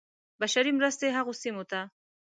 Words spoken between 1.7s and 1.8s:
ته.